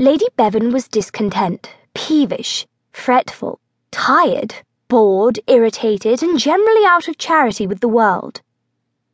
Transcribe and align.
Lady 0.00 0.26
Bevan 0.36 0.72
was 0.72 0.86
discontent, 0.86 1.74
peevish, 1.92 2.68
fretful, 2.92 3.58
tired, 3.90 4.54
bored, 4.86 5.40
irritated, 5.48 6.22
and 6.22 6.38
generally 6.38 6.84
out 6.84 7.08
of 7.08 7.18
charity 7.18 7.66
with 7.66 7.80
the 7.80 7.88
world. 7.88 8.40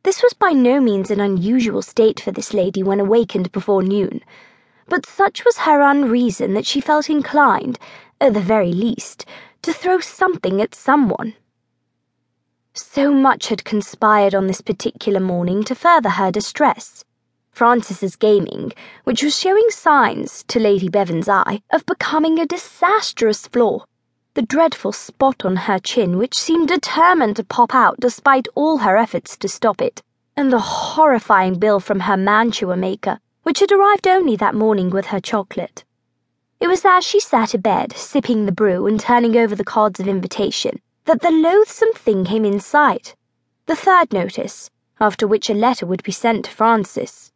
This 0.03 0.21
was 0.21 0.33
by 0.33 0.51
no 0.51 0.79
means 0.79 1.09
an 1.09 1.19
unusual 1.19 1.81
state 1.81 2.19
for 2.19 2.31
this 2.31 2.53
lady 2.53 2.83
when 2.83 2.99
awakened 2.99 3.51
before 3.51 3.81
noon, 3.81 4.21
but 4.87 5.07
such 5.07 5.43
was 5.43 5.57
her 5.57 5.81
unreason 5.81 6.53
that 6.53 6.67
she 6.67 6.81
felt 6.81 7.09
inclined, 7.09 7.79
at 8.21 8.35
the 8.35 8.39
very 8.39 8.71
least, 8.71 9.25
to 9.63 9.73
throw 9.73 9.99
something 9.99 10.61
at 10.61 10.75
someone. 10.75 11.33
So 12.73 13.11
much 13.11 13.47
had 13.47 13.65
conspired 13.65 14.35
on 14.35 14.45
this 14.45 14.61
particular 14.61 15.19
morning 15.19 15.63
to 15.63 15.73
further 15.73 16.09
her 16.09 16.29
distress. 16.29 17.04
Francis's 17.55 18.17
gaming, 18.17 18.73
which 19.05 19.23
was 19.23 19.39
showing 19.39 19.69
signs, 19.69 20.43
to 20.49 20.59
Lady 20.59 20.89
Bevan's 20.89 21.29
eye, 21.29 21.61
of 21.71 21.85
becoming 21.85 22.37
a 22.37 22.45
disastrous 22.45 23.47
flaw, 23.47 23.85
the 24.33 24.41
dreadful 24.41 24.91
spot 24.91 25.45
on 25.45 25.55
her 25.55 25.79
chin 25.79 26.17
which 26.17 26.37
seemed 26.37 26.67
determined 26.67 27.37
to 27.37 27.43
pop 27.45 27.73
out 27.73 27.97
despite 28.01 28.49
all 28.55 28.79
her 28.79 28.97
efforts 28.97 29.37
to 29.37 29.47
stop 29.47 29.81
it, 29.81 30.03
and 30.35 30.51
the 30.51 30.59
horrifying 30.59 31.57
bill 31.57 31.79
from 31.79 32.01
her 32.01 32.17
mantua 32.17 32.75
maker, 32.75 33.19
which 33.43 33.61
had 33.61 33.71
arrived 33.71 34.05
only 34.05 34.35
that 34.35 34.53
morning 34.53 34.89
with 34.89 35.05
her 35.05 35.21
chocolate. 35.21 35.85
It 36.59 36.67
was 36.67 36.83
as 36.83 37.05
she 37.05 37.21
sat 37.21 37.55
abed, 37.55 37.93
sipping 37.93 38.45
the 38.45 38.51
brew 38.51 38.85
and 38.85 38.99
turning 38.99 39.37
over 39.37 39.55
the 39.55 39.63
cards 39.63 40.01
of 40.01 40.09
invitation, 40.09 40.81
that 41.05 41.21
the 41.21 41.31
loathsome 41.31 41.93
thing 41.93 42.25
came 42.25 42.43
in 42.43 42.59
sight. 42.59 43.15
The 43.65 43.77
third 43.77 44.11
notice, 44.11 44.69
after 44.99 45.25
which 45.25 45.49
a 45.49 45.53
letter 45.53 45.85
would 45.85 46.03
be 46.03 46.11
sent 46.11 46.45
to 46.45 46.51
Francis. 46.51 47.31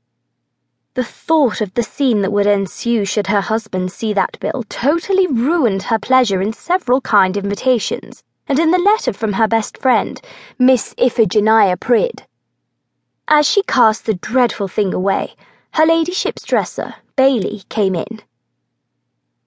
The 0.95 1.03
thought 1.03 1.61
of 1.61 1.73
the 1.75 1.84
scene 1.84 2.21
that 2.23 2.31
would 2.31 2.48
ensue 2.48 3.05
should 3.05 3.27
her 3.27 3.41
husband 3.41 3.91
see 3.91 4.11
that 4.13 4.39
bill 4.39 4.63
totally 4.70 5.27
ruined 5.27 5.84
her 5.84 5.99
pleasure 5.99 6.41
in 6.41 6.52
several 6.52 6.99
kind 6.99 7.37
invitations, 7.37 8.23
and 8.48 8.57
in 8.57 8.71
the 8.71 8.79
letter 8.79 9.13
from 9.13 9.34
her 9.34 9.48
best 9.48 9.77
friend, 9.77 10.20
Miss 10.57 10.95
Iphigenia 10.95 11.79
Prid. 11.79 12.23
As 13.27 13.48
she 13.48 13.62
cast 13.63 14.07
the 14.07 14.15
dreadful 14.15 14.67
thing 14.67 14.91
away, 14.91 15.35
her 15.73 15.85
ladyship's 15.85 16.43
dresser, 16.43 16.95
Bailey, 17.15 17.62
came 17.70 17.93
in. 17.93 18.21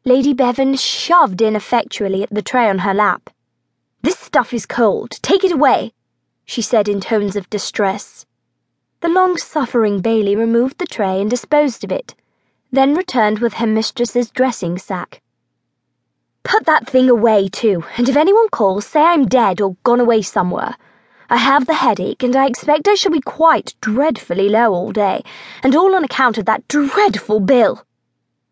Lady 0.04 0.32
Bevan 0.32 0.76
shoved 0.76 1.42
ineffectually 1.42 2.22
at 2.22 2.30
the 2.30 2.42
tray 2.42 2.68
on 2.68 2.78
her 2.78 2.94
lap. 2.94 3.30
This 4.02 4.18
stuff 4.18 4.54
is 4.54 4.66
cold. 4.66 5.10
Take 5.22 5.42
it 5.42 5.52
away, 5.52 5.92
she 6.44 6.62
said 6.62 6.88
in 6.88 7.00
tones 7.00 7.34
of 7.34 7.50
distress. 7.50 8.26
The 9.02 9.08
long 9.08 9.36
suffering 9.36 10.00
Bailey 10.00 10.36
removed 10.36 10.78
the 10.78 10.86
tray 10.86 11.20
and 11.20 11.28
disposed 11.28 11.82
of 11.82 11.90
it, 11.90 12.14
then 12.70 12.94
returned 12.94 13.40
with 13.40 13.54
her 13.54 13.66
mistress's 13.66 14.30
dressing 14.30 14.78
sack. 14.78 15.20
Put 16.44 16.66
that 16.66 16.86
thing 16.86 17.10
away, 17.10 17.48
too, 17.48 17.84
and 17.96 18.08
if 18.08 18.16
anyone 18.16 18.48
calls, 18.50 18.86
say 18.86 19.00
I'm 19.00 19.26
dead 19.26 19.60
or 19.60 19.74
gone 19.82 19.98
away 19.98 20.22
somewhere. 20.22 20.76
I 21.28 21.38
have 21.38 21.66
the 21.66 21.74
headache, 21.74 22.22
and 22.22 22.36
I 22.36 22.46
expect 22.46 22.86
I 22.86 22.94
shall 22.94 23.10
be 23.10 23.20
quite 23.20 23.74
dreadfully 23.80 24.48
low 24.48 24.72
all 24.72 24.92
day, 24.92 25.24
and 25.64 25.74
all 25.74 25.96
on 25.96 26.04
account 26.04 26.38
of 26.38 26.44
that 26.44 26.68
dreadful 26.68 27.40
bill. 27.40 27.84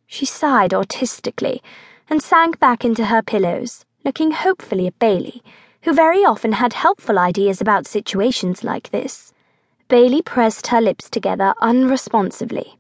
She 0.09 0.27
sighed 0.27 0.75
artistically 0.75 1.63
and 2.09 2.21
sank 2.21 2.59
back 2.59 2.85
into 2.85 3.05
her 3.05 3.23
pillows, 3.23 3.85
looking 4.05 4.33
hopefully 4.33 4.89
at 4.89 4.99
Bailey, 4.99 5.45
who 5.83 5.93
very 5.93 6.25
often 6.25 6.55
had 6.55 6.73
helpful 6.73 7.21
ideas 7.21 7.61
about 7.61 7.87
situations 7.87 8.65
like 8.65 8.91
this. 8.91 9.33
Bailey 9.91 10.23
pressed 10.23 10.69
her 10.69 10.81
lips 10.81 11.11
together 11.11 11.53
unresponsively. 11.61 12.79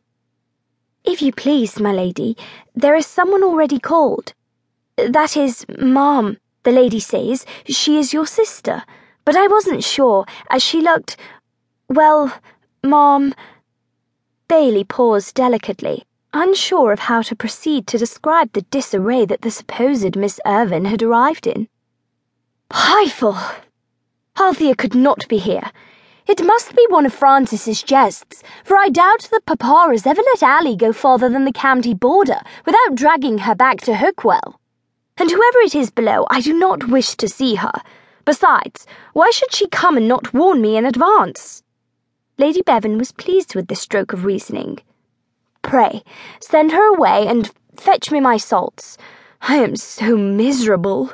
If 1.05 1.20
you 1.20 1.33
please, 1.33 1.80
my 1.80 1.92
lady, 1.92 2.36
there 2.72 2.94
is 2.94 3.05
someone 3.05 3.42
already 3.42 3.80
called. 3.80 4.33
That 4.97 5.36
is, 5.36 5.66
ma'am, 5.77 6.38
the 6.62 6.70
lady 6.70 7.00
says, 7.00 7.44
she 7.66 7.98
is 7.98 8.12
your 8.12 8.28
sister, 8.28 8.84
but 9.25 9.34
I 9.34 9.48
wasn't 9.48 9.83
sure, 9.83 10.25
as 10.50 10.62
she 10.62 10.81
looked. 10.81 11.16
Well, 11.88 12.32
ma'am. 12.84 13.34
Bailey 14.47 14.84
paused 14.84 15.34
delicately, 15.34 16.04
unsure 16.32 16.92
of 16.92 17.00
how 17.00 17.22
to 17.22 17.34
proceed 17.34 17.88
to 17.88 17.98
describe 17.98 18.53
the 18.53 18.62
disarray 18.62 19.27
that 19.27 19.41
the 19.41 19.50
supposed 19.50 20.15
Miss 20.15 20.38
Ervine 20.47 20.84
had 20.84 21.03
arrived 21.03 21.48
in. 21.48 21.66
Pieful! 22.72 23.37
Althea 24.38 24.77
could 24.77 24.94
not 24.94 25.27
be 25.27 25.38
here. 25.38 25.72
It 26.30 26.44
must 26.44 26.76
be 26.76 26.86
one 26.91 27.06
of 27.06 27.12
Francis's 27.12 27.82
jests, 27.82 28.44
for 28.62 28.76
I 28.76 28.88
doubt 28.88 29.28
that 29.32 29.46
Papa 29.46 29.88
has 29.91 30.06
ever 30.06 30.22
let 30.22 30.44
Ally 30.44 30.76
go 30.76 30.92
farther 30.92 31.28
than 31.28 31.44
the 31.44 31.50
county 31.50 31.92
border 31.92 32.41
without 32.64 32.94
dragging 32.94 33.38
her 33.38 33.56
back 33.56 33.80
to 33.80 33.94
Hookwell. 33.94 34.54
And 35.18 35.28
whoever 35.28 35.58
it 35.58 35.74
is 35.74 35.91
below, 35.91 36.28
I 36.30 36.41
do 36.41 36.56
not 36.56 36.86
wish 36.86 37.16
to 37.16 37.26
see 37.28 37.56
her. 37.56 37.72
Besides, 38.24 38.86
why 39.12 39.32
should 39.32 39.52
she 39.52 39.66
come 39.66 39.96
and 39.96 40.06
not 40.06 40.32
warn 40.32 40.60
me 40.62 40.76
in 40.76 40.86
advance? 40.86 41.64
Lady 42.38 42.62
Bevan 42.62 42.97
was 42.97 43.10
pleased 43.10 43.56
with 43.56 43.66
this 43.66 43.80
stroke 43.80 44.12
of 44.12 44.24
reasoning. 44.24 44.78
Pray, 45.62 46.04
send 46.38 46.70
her 46.70 46.94
away 46.94 47.26
and 47.26 47.50
fetch 47.76 48.12
me 48.12 48.20
my 48.20 48.36
salts. 48.36 48.97
I 49.42 49.56
am 49.56 49.74
so 49.74 50.16
miserable. 50.16 51.12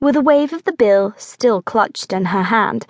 With 0.00 0.16
a 0.16 0.22
wave 0.22 0.54
of 0.54 0.64
the 0.64 0.72
bill 0.72 1.12
still 1.18 1.60
clutched 1.60 2.10
in 2.10 2.24
her 2.24 2.44
hand, 2.44 2.86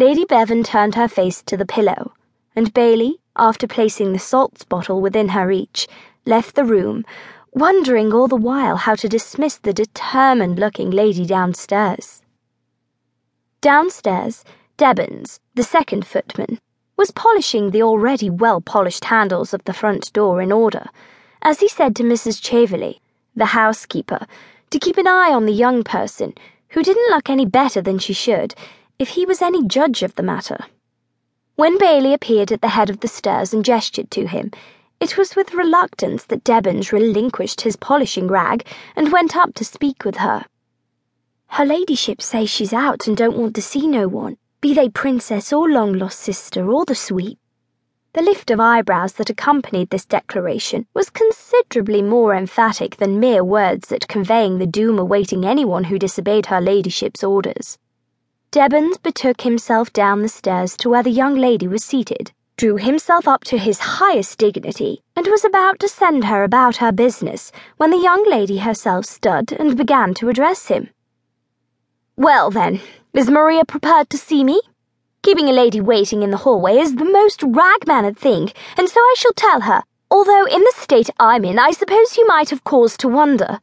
Lady 0.00 0.24
Bevan 0.24 0.62
turned 0.64 0.94
her 0.94 1.08
face 1.08 1.42
to 1.42 1.58
the 1.58 1.66
pillow, 1.66 2.14
and 2.56 2.72
Bailey, 2.72 3.20
after 3.36 3.66
placing 3.66 4.14
the 4.14 4.18
salts 4.18 4.64
bottle 4.64 5.02
within 5.02 5.28
her 5.28 5.46
reach, 5.46 5.86
left 6.24 6.54
the 6.54 6.64
room, 6.64 7.04
wondering 7.52 8.10
all 8.10 8.26
the 8.26 8.34
while 8.34 8.76
how 8.76 8.94
to 8.94 9.10
dismiss 9.10 9.58
the 9.58 9.74
determined 9.74 10.58
looking 10.58 10.90
lady 10.90 11.26
downstairs. 11.26 12.22
Downstairs, 13.60 14.42
Debbins, 14.78 15.38
the 15.54 15.62
second 15.62 16.06
footman, 16.06 16.58
was 16.96 17.10
polishing 17.10 17.70
the 17.70 17.82
already 17.82 18.30
well 18.30 18.62
polished 18.62 19.04
handles 19.04 19.52
of 19.52 19.62
the 19.64 19.74
front 19.74 20.10
door 20.14 20.40
in 20.40 20.50
order, 20.50 20.86
as 21.42 21.60
he 21.60 21.68
said 21.68 21.94
to 21.96 22.02
Mrs. 22.02 22.40
Chaverley, 22.40 23.00
the 23.36 23.52
housekeeper, 23.52 24.26
to 24.70 24.78
keep 24.78 24.96
an 24.96 25.06
eye 25.06 25.30
on 25.30 25.44
the 25.44 25.52
young 25.52 25.84
person, 25.84 26.32
who 26.70 26.82
didn't 26.82 27.10
look 27.10 27.28
any 27.28 27.44
better 27.44 27.82
than 27.82 27.98
she 27.98 28.14
should 28.14 28.54
if 29.00 29.08
he 29.08 29.24
was 29.24 29.40
any 29.40 29.64
judge 29.64 30.02
of 30.02 30.14
the 30.16 30.22
matter. 30.22 30.66
When 31.56 31.78
Bailey 31.78 32.12
appeared 32.12 32.52
at 32.52 32.60
the 32.60 32.68
head 32.68 32.90
of 32.90 33.00
the 33.00 33.08
stairs 33.08 33.54
and 33.54 33.64
gestured 33.64 34.10
to 34.10 34.26
him, 34.26 34.50
it 35.00 35.16
was 35.16 35.34
with 35.34 35.54
reluctance 35.54 36.24
that 36.24 36.44
Debbins 36.44 36.92
relinquished 36.92 37.62
his 37.62 37.76
polishing 37.76 38.28
rag 38.28 38.66
and 38.94 39.10
went 39.10 39.34
up 39.34 39.54
to 39.54 39.64
speak 39.64 40.04
with 40.04 40.16
her. 40.16 40.44
Her 41.46 41.64
ladyship 41.64 42.20
says 42.20 42.50
she's 42.50 42.74
out 42.74 43.06
and 43.06 43.16
don't 43.16 43.38
want 43.38 43.54
to 43.54 43.62
see 43.62 43.86
no 43.86 44.06
one, 44.06 44.36
be 44.60 44.74
they 44.74 44.90
princess 44.90 45.50
or 45.50 45.66
long 45.66 45.94
lost 45.94 46.20
sister 46.20 46.70
or 46.70 46.84
the 46.84 46.94
sweep. 46.94 47.38
The 48.12 48.20
lift 48.20 48.50
of 48.50 48.60
eyebrows 48.60 49.14
that 49.14 49.30
accompanied 49.30 49.88
this 49.88 50.04
declaration 50.04 50.86
was 50.92 51.08
considerably 51.08 52.02
more 52.02 52.34
emphatic 52.34 52.96
than 52.96 53.18
mere 53.18 53.42
words 53.42 53.90
at 53.92 54.08
conveying 54.08 54.58
the 54.58 54.66
doom 54.66 54.98
awaiting 54.98 55.46
anyone 55.46 55.84
who 55.84 55.98
disobeyed 55.98 56.46
her 56.46 56.60
ladyship's 56.60 57.24
orders. 57.24 57.78
Debbins 58.52 58.98
betook 58.98 59.42
himself 59.42 59.92
down 59.92 60.22
the 60.22 60.28
stairs 60.28 60.76
to 60.78 60.90
where 60.90 61.04
the 61.04 61.10
young 61.10 61.36
lady 61.36 61.68
was 61.68 61.84
seated, 61.84 62.32
drew 62.56 62.78
himself 62.78 63.28
up 63.28 63.44
to 63.44 63.56
his 63.56 63.78
highest 63.78 64.38
dignity, 64.38 65.02
and 65.14 65.24
was 65.28 65.44
about 65.44 65.78
to 65.78 65.86
send 65.86 66.24
her 66.24 66.42
about 66.42 66.78
her 66.78 66.90
business 66.90 67.52
when 67.76 67.90
the 67.90 68.02
young 68.02 68.28
lady 68.28 68.58
herself 68.58 69.04
stood 69.04 69.52
and 69.52 69.76
began 69.76 70.14
to 70.14 70.28
address 70.28 70.66
him. 70.66 70.90
Well, 72.16 72.50
then, 72.50 72.80
is 73.12 73.30
Maria 73.30 73.64
prepared 73.64 74.10
to 74.10 74.18
see 74.18 74.42
me? 74.42 74.60
Keeping 75.22 75.48
a 75.48 75.52
lady 75.52 75.80
waiting 75.80 76.24
in 76.24 76.32
the 76.32 76.38
hallway 76.38 76.78
is 76.78 76.96
the 76.96 77.04
most 77.04 77.44
rag-mannered 77.44 78.18
thing, 78.18 78.50
and 78.76 78.88
so 78.88 78.98
I 78.98 79.14
shall 79.16 79.32
tell 79.34 79.60
her, 79.60 79.84
although 80.10 80.46
in 80.46 80.62
the 80.62 80.74
state 80.76 81.08
I'm 81.20 81.44
in, 81.44 81.60
I 81.60 81.70
suppose 81.70 82.16
you 82.16 82.26
might 82.26 82.50
have 82.50 82.64
cause 82.64 82.96
to 82.96 83.06
wonder. 83.06 83.60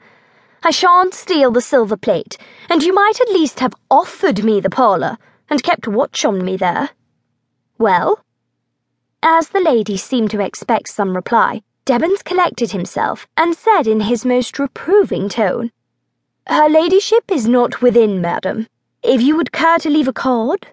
I 0.64 0.72
shan't 0.72 1.14
steal 1.14 1.52
the 1.52 1.62
silver 1.62 1.96
plate, 1.96 2.38
and 2.68 2.82
you 2.82 2.94
might 2.94 3.22
at 3.22 3.30
least 3.30 3.60
have 3.60 3.76
offered 3.92 4.44
me 4.44 4.60
the 4.60 4.70
parlour 4.70 5.18
and 5.50 5.62
kept 5.62 5.88
watch 5.88 6.26
on 6.26 6.44
me 6.44 6.58
there. 6.58 6.90
Well? 7.78 8.24
As 9.22 9.50
the 9.50 9.60
lady 9.60 9.98
seemed 9.98 10.32
to 10.32 10.42
expect 10.42 10.90
some 10.90 11.16
reply, 11.16 11.62
Debbins 11.86 12.24
collected 12.24 12.72
himself 12.72 13.28
and 13.38 13.56
said 13.56 13.88
in 13.88 14.02
his 14.02 14.26
most 14.26 14.58
reproving 14.58 15.30
tone, 15.30 15.72
Her 16.48 16.68
ladyship 16.68 17.32
is 17.32 17.48
not 17.48 17.82
within, 17.82 18.20
madam. 18.20 18.68
If 19.04 19.22
you 19.22 19.38
would 19.38 19.52
care 19.52 19.78
to 19.78 19.90
leave 19.90 20.08
a 20.08 20.14
card? 20.14 20.68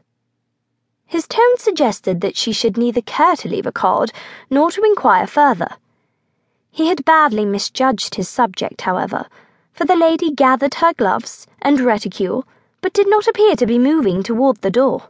His 1.07 1.29
tone 1.29 1.59
suggested 1.59 2.23
that 2.23 2.37
she 2.37 2.53
should 2.53 2.79
neither 2.79 3.03
care 3.03 3.37
to 3.37 3.49
leave 3.49 3.67
a 3.67 3.73
card 3.73 4.13
nor 4.49 4.71
to 4.71 4.83
inquire 4.83 5.27
further. 5.27 5.77
He 6.71 6.89
had 6.89 7.05
badly 7.05 7.45
misjudged 7.45 8.15
his 8.15 8.29
subject, 8.29 8.81
however 8.81 9.27
for 9.75 9.85
the 9.85 9.97
lady 9.97 10.31
gathered 10.31 10.75
her 10.75 10.95
gloves 10.95 11.47
and 11.61 11.81
reticule, 11.81 12.47
but 12.81 12.95
did 12.95 13.09
not 13.09 13.27
appear 13.27 13.57
to 13.57 13.67
be 13.67 13.79
moving 13.79 14.23
toward 14.23 14.57
the 14.59 14.71
door. 14.71 15.09